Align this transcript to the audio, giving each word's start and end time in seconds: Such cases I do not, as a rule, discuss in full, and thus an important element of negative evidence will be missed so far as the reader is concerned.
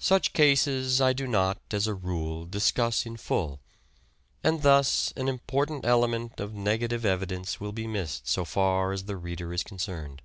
Such 0.00 0.32
cases 0.32 1.00
I 1.00 1.12
do 1.12 1.28
not, 1.28 1.56
as 1.70 1.86
a 1.86 1.94
rule, 1.94 2.46
discuss 2.46 3.06
in 3.06 3.16
full, 3.16 3.60
and 4.42 4.62
thus 4.62 5.12
an 5.14 5.28
important 5.28 5.84
element 5.86 6.40
of 6.40 6.52
negative 6.52 7.04
evidence 7.04 7.60
will 7.60 7.70
be 7.70 7.86
missed 7.86 8.26
so 8.26 8.44
far 8.44 8.90
as 8.90 9.04
the 9.04 9.16
reader 9.16 9.52
is 9.54 9.62
concerned. 9.62 10.20